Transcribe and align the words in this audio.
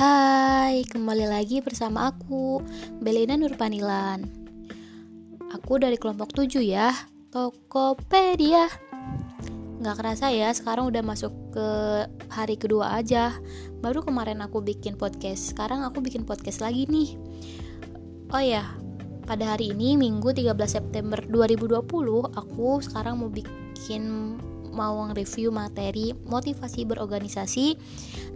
Hai, 0.00 0.80
kembali 0.88 1.28
lagi 1.28 1.60
bersama 1.60 2.08
aku, 2.08 2.64
Belena 3.04 3.36
Nurpanilan. 3.36 4.24
Aku 5.52 5.76
dari 5.76 6.00
kelompok 6.00 6.32
7 6.32 6.64
ya, 6.64 6.88
Tokopedia. 7.28 8.64
Gak 9.84 9.96
kerasa 10.00 10.32
ya, 10.32 10.56
sekarang 10.56 10.88
udah 10.88 11.04
masuk 11.04 11.52
ke 11.52 11.68
hari 12.32 12.56
kedua 12.56 12.96
aja. 12.96 13.36
Baru 13.84 14.00
kemarin 14.00 14.40
aku 14.40 14.64
bikin 14.64 14.96
podcast, 14.96 15.52
sekarang 15.52 15.84
aku 15.84 16.00
bikin 16.00 16.24
podcast 16.24 16.64
lagi 16.64 16.88
nih. 16.88 17.20
Oh 18.32 18.40
ya, 18.40 18.64
pada 19.28 19.52
hari 19.52 19.76
ini 19.76 20.00
Minggu 20.00 20.32
13 20.32 20.56
September 20.64 21.20
2020, 21.28 21.76
aku 22.40 22.80
sekarang 22.80 23.20
mau 23.20 23.28
bikin 23.28 24.32
mau 24.70 24.96
nge-review 25.10 25.50
materi 25.50 26.14
motivasi 26.26 26.86
berorganisasi 26.86 27.66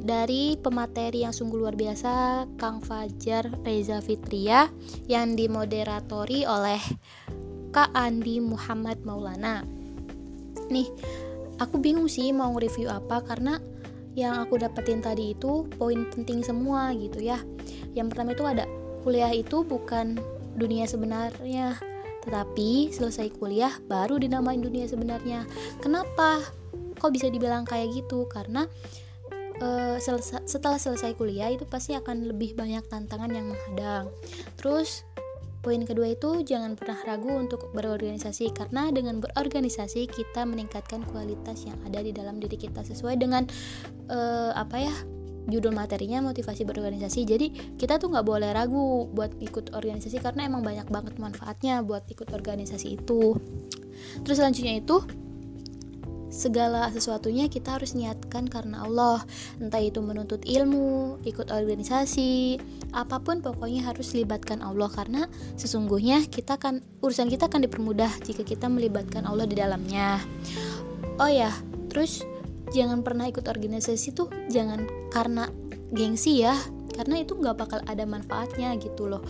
dari 0.02 0.58
pemateri 0.58 1.24
yang 1.24 1.32
sungguh 1.34 1.62
luar 1.62 1.78
biasa 1.78 2.44
Kang 2.58 2.82
Fajar 2.82 3.48
Reza 3.62 4.02
Fitria 4.02 4.68
yang 5.06 5.38
dimoderatori 5.38 6.44
oleh 6.44 6.80
Kak 7.74 7.90
Andi 7.94 8.38
Muhammad 8.38 9.02
Maulana. 9.02 9.66
Nih, 10.70 10.86
aku 11.58 11.78
bingung 11.78 12.06
sih 12.06 12.30
mau 12.30 12.54
nge-review 12.54 12.90
apa 12.90 13.22
karena 13.22 13.58
yang 14.14 14.46
aku 14.46 14.62
dapetin 14.62 15.02
tadi 15.02 15.34
itu 15.34 15.66
poin 15.74 16.06
penting 16.14 16.46
semua 16.46 16.94
gitu 16.94 17.18
ya. 17.18 17.42
Yang 17.98 18.14
pertama 18.14 18.30
itu 18.34 18.44
ada 18.46 18.64
kuliah 19.02 19.34
itu 19.34 19.66
bukan 19.66 20.18
dunia 20.54 20.86
sebenarnya 20.86 21.93
tetapi 22.24 22.90
selesai 22.90 23.30
kuliah 23.36 23.72
baru 23.86 24.16
dinamain 24.18 24.60
dunia 24.60 24.88
sebenarnya. 24.88 25.44
Kenapa? 25.78 26.40
Kok 26.98 27.12
bisa 27.12 27.28
dibilang 27.28 27.68
kayak 27.68 27.92
gitu? 27.92 28.24
Karena 28.26 28.64
uh, 29.60 29.96
setelah 30.48 30.80
selesai 30.80 31.14
kuliah 31.14 31.52
itu 31.52 31.68
pasti 31.68 31.92
akan 31.94 32.32
lebih 32.32 32.56
banyak 32.56 32.82
tantangan 32.88 33.30
yang 33.30 33.52
menghadang. 33.52 34.08
Terus 34.56 35.04
Poin 35.64 35.80
kedua 35.80 36.12
itu 36.12 36.44
jangan 36.44 36.76
pernah 36.76 37.00
ragu 37.08 37.40
untuk 37.40 37.72
berorganisasi 37.72 38.52
karena 38.52 38.92
dengan 38.92 39.24
berorganisasi 39.24 40.12
kita 40.12 40.44
meningkatkan 40.44 41.00
kualitas 41.08 41.64
yang 41.64 41.80
ada 41.88 42.04
di 42.04 42.12
dalam 42.12 42.36
diri 42.36 42.60
kita 42.60 42.84
sesuai 42.84 43.16
dengan 43.16 43.48
uh, 44.12 44.52
apa 44.52 44.76
ya 44.84 44.92
judul 45.48 45.76
materinya 45.76 46.24
motivasi 46.24 46.64
berorganisasi. 46.64 47.20
Jadi 47.28 47.46
kita 47.76 48.00
tuh 48.00 48.12
nggak 48.12 48.26
boleh 48.26 48.50
ragu 48.52 49.08
buat 49.12 49.32
ikut 49.40 49.76
organisasi 49.76 50.20
karena 50.20 50.48
emang 50.48 50.64
banyak 50.64 50.88
banget 50.88 51.14
manfaatnya 51.20 51.84
buat 51.84 52.04
ikut 52.08 52.32
organisasi 52.32 53.00
itu. 53.00 53.36
Terus 54.24 54.36
selanjutnya 54.40 54.80
itu 54.80 55.04
segala 56.34 56.90
sesuatunya 56.90 57.46
kita 57.46 57.78
harus 57.78 57.94
niatkan 57.94 58.50
karena 58.50 58.82
Allah. 58.82 59.22
Entah 59.62 59.78
itu 59.78 60.02
menuntut 60.02 60.42
ilmu 60.42 61.22
ikut 61.22 61.54
organisasi 61.54 62.58
apa 62.90 63.22
pun 63.22 63.38
pokoknya 63.38 63.86
harus 63.86 64.12
libatkan 64.18 64.58
Allah. 64.64 64.90
Karena 64.90 65.30
sesungguhnya 65.54 66.26
kita 66.26 66.58
kan 66.58 66.82
urusan 67.04 67.30
kita 67.30 67.46
akan 67.46 67.70
dipermudah 67.70 68.10
jika 68.26 68.42
kita 68.42 68.66
melibatkan 68.66 69.22
Allah 69.30 69.46
di 69.46 69.54
dalamnya. 69.54 70.18
Oh 71.22 71.30
ya 71.30 71.54
terus 71.86 72.26
jangan 72.74 73.06
pernah 73.06 73.30
ikut 73.30 73.46
organisasi 73.46 74.10
tuh 74.18 74.28
jangan 74.50 74.84
karena 75.14 75.46
gengsi 75.94 76.42
ya. 76.42 76.58
Karena 76.94 77.22
itu 77.22 77.34
nggak 77.34 77.58
bakal 77.58 77.80
ada 77.86 78.06
manfaatnya 78.06 78.74
gitu 78.78 79.06
loh. 79.10 79.22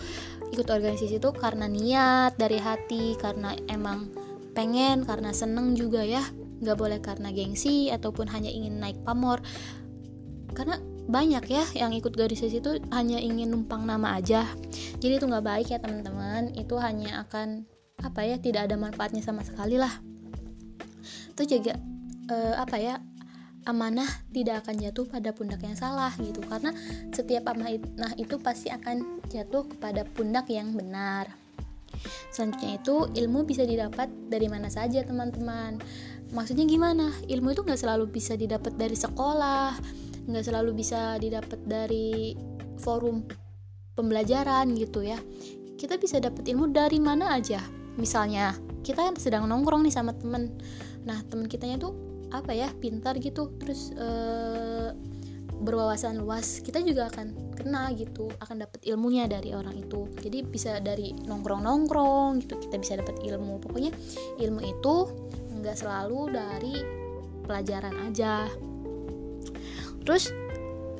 Ikut 0.53 0.69
organisasi 0.69 1.17
itu 1.17 1.29
karena 1.33 1.65
niat 1.65 2.37
dari 2.37 2.61
hati 2.61 3.17
karena 3.17 3.57
emang 3.69 4.09
pengen 4.57 5.05
karena 5.05 5.33
seneng 5.33 5.77
juga 5.77 6.01
ya. 6.01 6.21
Nggak 6.61 6.77
boleh 6.77 6.99
karena 7.01 7.29
gengsi 7.33 7.89
ataupun 7.93 8.29
hanya 8.29 8.49
ingin 8.49 8.81
naik 8.81 9.01
pamor. 9.01 9.41
Karena 10.53 10.77
banyak 11.05 11.45
ya 11.45 11.65
yang 11.77 11.93
ikut 11.93 12.17
organisasi 12.17 12.61
itu 12.61 12.81
hanya 12.93 13.21
ingin 13.21 13.53
numpang 13.53 13.85
nama 13.85 14.17
aja. 14.17 14.45
Jadi 15.01 15.21
itu 15.21 15.25
nggak 15.25 15.45
baik 15.45 15.67
ya 15.73 15.81
teman-teman. 15.81 16.53
Itu 16.53 16.77
hanya 16.77 17.25
akan 17.25 17.65
apa 18.01 18.21
ya 18.29 18.37
tidak 18.37 18.69
ada 18.69 18.77
manfaatnya 18.77 19.25
sama 19.25 19.41
sekali 19.41 19.81
lah. 19.81 19.91
Itu 21.33 21.49
juga 21.49 21.81
uh, 22.29 22.61
apa 22.61 22.77
ya 22.77 23.01
amanah 23.65 24.07
tidak 24.31 24.65
akan 24.65 24.81
jatuh 24.81 25.05
pada 25.09 25.33
pundak 25.33 25.61
yang 25.61 25.77
salah 25.77 26.13
gitu. 26.21 26.41
Karena 26.45 26.71
setiap 27.13 27.49
amanah 27.49 28.13
itu 28.17 28.37
pasti 28.41 28.69
akan 28.69 29.25
jatuh 29.29 29.65
kepada 29.69 30.05
pundak 30.05 30.49
yang 30.49 30.73
benar. 30.73 31.29
Selanjutnya 32.29 32.77
itu 32.77 33.07
ilmu 33.13 33.47
bisa 33.47 33.63
didapat 33.63 34.11
dari 34.29 34.45
mana 34.45 34.69
saja 34.69 35.01
teman-teman. 35.01 35.79
Maksudnya 36.33 36.65
gimana? 36.67 37.13
Ilmu 37.25 37.53
itu 37.53 37.61
nggak 37.63 37.79
selalu 37.79 38.09
bisa 38.11 38.33
didapat 38.37 38.75
dari 38.75 38.97
sekolah 38.97 39.77
nggak 40.25 40.41
selalu 40.41 40.73
bisa 40.73 41.21
didapat 41.21 41.61
dari 41.69 42.33
forum 42.81 43.21
pembelajaran 43.93 44.73
gitu 44.73 45.05
ya. 45.05 45.21
Kita 45.77 46.01
bisa 46.01 46.17
dapat 46.17 46.41
ilmu 46.49 46.73
dari 46.73 46.97
mana 46.97 47.37
aja. 47.37 47.61
Misalnya 47.95 48.57
kita 48.85 49.13
sedang 49.17 49.49
nongkrong 49.49 49.81
nih 49.85 49.93
sama 49.93 50.13
temen 50.13 50.53
nah 51.05 51.21
temen 51.29 51.45
kitanya 51.45 51.77
tuh 51.77 51.93
apa 52.33 52.51
ya 52.53 52.69
pintar 52.81 53.17
gitu 53.21 53.53
terus 53.61 53.93
uh, 53.97 54.93
berwawasan 55.61 56.19
luas 56.19 56.59
kita 56.59 56.83
juga 56.83 57.07
akan 57.07 57.55
kena 57.55 57.95
gitu 57.95 58.27
akan 58.43 58.67
dapat 58.67 58.83
ilmunya 58.83 59.25
dari 59.25 59.55
orang 59.55 59.79
itu. 59.79 60.11
Jadi 60.19 60.43
bisa 60.43 60.83
dari 60.83 61.15
nongkrong 61.15 61.63
nongkrong 61.63 62.43
gitu 62.43 62.59
kita 62.59 62.75
bisa 62.75 62.99
dapat 62.99 63.15
ilmu. 63.23 63.63
Pokoknya 63.63 63.95
ilmu 64.37 64.61
itu 64.61 64.95
nggak 65.63 65.77
selalu 65.79 66.35
dari 66.35 66.75
pelajaran 67.47 67.95
aja. 68.11 68.51
Terus 70.03 70.29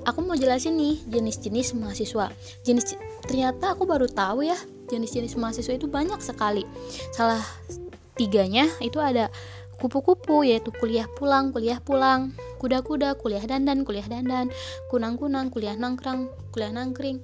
aku 0.08 0.24
mau 0.24 0.40
jelasin 0.40 0.80
nih 0.80 1.04
jenis-jenis 1.12 1.76
mahasiswa. 1.76 2.32
Jenis 2.64 2.96
ternyata 3.28 3.76
aku 3.76 3.84
baru 3.84 4.08
tahu 4.08 4.48
ya 4.48 4.58
jenis-jenis 4.88 5.36
mahasiswa 5.36 5.76
itu 5.76 5.92
banyak 5.92 6.18
sekali. 6.24 6.64
Salah 7.12 7.44
tiganya 8.16 8.66
itu 8.80 8.98
ada 9.04 9.28
kupu-kupu 9.80 10.48
yaitu 10.48 10.72
kuliah 10.76 11.08
pulang, 11.18 11.52
kuliah 11.52 11.80
pulang, 11.84 12.36
kuda-kuda, 12.60 13.20
kuliah 13.20 13.44
dandan, 13.44 13.84
kuliah 13.84 14.06
dandan, 14.08 14.50
kunang-kunang, 14.90 15.52
kuliah 15.52 15.76
nangkrang, 15.76 16.32
kuliah 16.56 16.72
nangkring, 16.72 17.22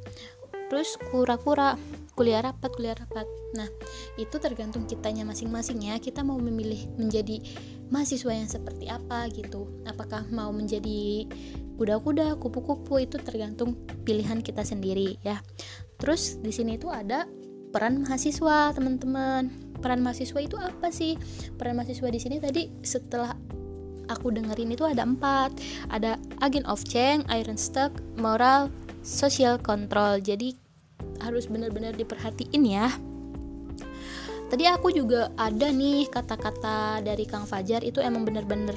terus 0.71 0.95
kura-kura, 1.11 1.75
kuliah 2.15 2.43
rapat, 2.43 2.71
kuliah 2.75 2.95
rapat. 2.95 3.27
Nah, 3.55 3.67
itu 4.15 4.39
tergantung 4.39 4.87
kitanya 4.87 5.27
masing-masing 5.27 5.83
ya. 5.83 5.99
Kita 5.99 6.23
mau 6.23 6.39
memilih 6.39 6.87
menjadi 6.95 7.43
mahasiswa 7.91 8.31
yang 8.31 8.47
seperti 8.47 8.87
apa 8.87 9.27
gitu. 9.31 9.67
Apakah 9.83 10.27
mau 10.31 10.53
menjadi 10.55 11.27
kuda-kuda, 11.75 12.39
kupu-kupu 12.39 13.03
itu 13.03 13.19
tergantung 13.19 13.75
pilihan 14.07 14.39
kita 14.39 14.63
sendiri 14.63 15.19
ya. 15.25 15.43
Terus 15.99 16.39
di 16.39 16.53
sini 16.55 16.79
itu 16.79 16.87
ada 16.87 17.27
peran 17.71 18.03
mahasiswa, 18.03 18.75
teman-teman 18.75 19.70
peran 19.81 20.05
mahasiswa 20.05 20.39
itu 20.39 20.55
apa 20.55 20.93
sih? 20.93 21.17
Peran 21.57 21.75
mahasiswa 21.75 22.07
di 22.07 22.19
sini 22.21 22.37
tadi 22.37 22.69
setelah 22.85 23.33
aku 24.07 24.29
dengerin 24.29 24.71
itu 24.71 24.85
ada 24.85 25.03
empat. 25.03 25.57
Ada 25.89 26.21
agent 26.45 26.69
of 26.69 26.85
change 26.85 27.25
iron 27.27 27.57
stock 27.57 27.91
moral 28.15 28.69
social 29.01 29.57
control. 29.57 30.21
Jadi 30.21 30.55
harus 31.19 31.49
benar-benar 31.49 31.97
diperhatiin 31.97 32.63
ya. 32.63 32.87
Tadi 34.51 34.67
aku 34.67 34.91
juga 34.91 35.31
ada 35.39 35.71
nih 35.71 36.11
kata-kata 36.11 36.99
dari 37.01 37.23
Kang 37.23 37.47
Fajar 37.47 37.81
itu 37.87 38.03
emang 38.03 38.27
bener-bener 38.27 38.75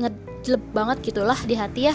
ngejelep 0.00 0.62
banget 0.72 1.12
gitulah 1.12 1.36
di 1.44 1.54
hati 1.54 1.92
ya. 1.92 1.94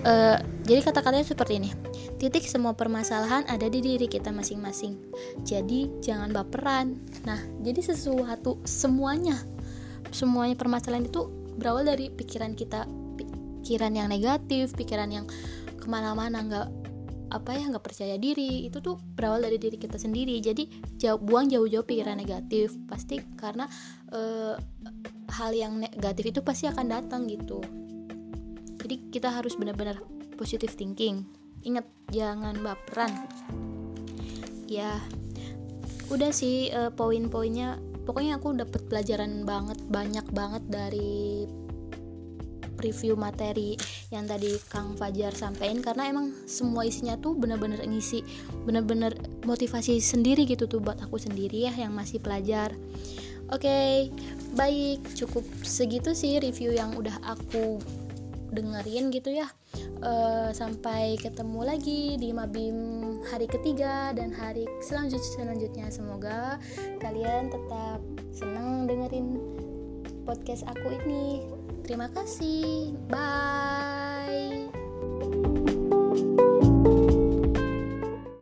Uh, 0.00 0.40
jadi 0.64 0.80
kata-katanya 0.80 1.28
seperti 1.28 1.60
ini 1.60 1.70
Titik 2.20 2.44
semua 2.44 2.76
permasalahan 2.76 3.48
ada 3.48 3.64
di 3.72 3.80
diri 3.80 4.04
kita 4.04 4.28
masing-masing. 4.28 5.00
Jadi 5.40 5.88
jangan 6.04 6.36
baperan. 6.36 7.00
Nah, 7.24 7.40
jadi 7.64 7.80
sesuatu 7.80 8.60
semuanya 8.68 9.40
semuanya 10.12 10.58
permasalahan 10.58 11.08
itu 11.08 11.32
berawal 11.56 11.88
dari 11.88 12.12
pikiran 12.12 12.52
kita, 12.52 12.84
pikiran 13.16 13.96
yang 13.96 14.12
negatif, 14.12 14.76
pikiran 14.76 15.08
yang 15.08 15.24
ke 15.80 15.86
mana-mana 15.88 16.44
nggak 16.44 16.68
apa 17.30 17.54
ya 17.54 17.70
nggak 17.70 17.86
percaya 17.86 18.18
diri 18.18 18.66
itu 18.66 18.82
tuh 18.82 18.98
berawal 18.98 19.38
dari 19.38 19.54
diri 19.54 19.78
kita 19.78 19.94
sendiri 20.02 20.42
jadi 20.42 20.66
jauh 20.98 21.22
buang 21.22 21.46
jauh-jauh 21.46 21.86
pikiran 21.86 22.18
negatif 22.18 22.74
pasti 22.90 23.22
karena 23.38 23.70
e, 24.10 24.20
hal 25.30 25.54
yang 25.54 25.78
negatif 25.78 26.34
itu 26.34 26.42
pasti 26.42 26.66
akan 26.66 26.90
datang 26.90 27.30
gitu 27.30 27.62
jadi 28.82 28.98
kita 29.14 29.30
harus 29.30 29.54
benar-benar 29.54 30.02
positive 30.34 30.74
thinking 30.74 31.22
ingat 31.64 31.86
jangan 32.10 32.56
baperan. 32.60 33.12
Ya 34.70 34.98
udah 36.10 36.30
sih 36.32 36.70
uh, 36.72 36.90
poin-poinnya. 36.94 37.78
Pokoknya 38.08 38.40
aku 38.40 38.56
dapat 38.56 38.82
pelajaran 38.90 39.46
banget 39.46 39.78
banyak 39.86 40.26
banget 40.34 40.62
dari 40.66 41.46
review 42.80 43.12
materi 43.12 43.76
yang 44.08 44.24
tadi 44.24 44.56
Kang 44.72 44.96
Fajar 44.96 45.36
sampaikan. 45.36 45.84
Karena 45.84 46.08
emang 46.08 46.32
semua 46.48 46.88
isinya 46.88 47.14
tuh 47.20 47.36
bener-bener 47.36 47.78
ngisi 47.84 48.24
bener-bener 48.64 49.14
motivasi 49.44 50.00
sendiri 50.00 50.48
gitu 50.48 50.64
tuh 50.66 50.80
buat 50.80 50.98
aku 51.04 51.20
sendiri 51.20 51.70
ya 51.70 51.72
yang 51.76 51.92
masih 51.92 52.18
pelajar. 52.18 52.72
Oke 53.50 53.66
okay, 53.66 53.94
baik. 54.56 55.02
Cukup 55.14 55.44
segitu 55.62 56.16
sih 56.16 56.40
review 56.40 56.72
yang 56.74 56.96
udah 56.96 57.14
aku 57.22 57.78
dengerin 58.52 59.10
gitu 59.14 59.30
ya. 59.32 59.48
Uh, 60.00 60.50
sampai 60.50 61.16
ketemu 61.20 61.60
lagi 61.64 62.16
di 62.16 62.32
Mabim 62.32 62.76
hari 63.28 63.46
ketiga 63.46 64.10
dan 64.16 64.30
hari 64.34 64.66
selanjut 64.82 65.20
selanjutnya. 65.36 65.88
Semoga 65.88 66.58
kalian 67.00 67.52
tetap 67.52 68.00
senang 68.34 68.86
dengerin 68.90 69.38
podcast 70.24 70.66
aku 70.68 70.94
ini. 71.02 71.46
Terima 71.84 72.06
kasih. 72.12 72.94
Bye 73.10 73.89